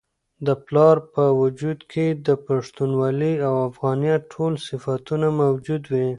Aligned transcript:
د 0.45 0.47
پلار 0.65 0.97
په 1.13 1.23
وجود 1.41 1.79
کي 1.91 2.05
د 2.27 2.29
پښتونولۍ 2.45 3.35
او 3.47 3.53
افغانیت 3.69 4.21
ټول 4.33 4.53
صفتونه 4.67 5.27
موجود 5.41 5.83
وي. 5.91 6.07